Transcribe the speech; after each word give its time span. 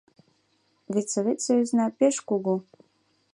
—Вет 0.93 1.07
Совет 1.13 1.39
Союзна 1.45 1.85
пеш 1.97 2.15
кугу! 2.27 2.55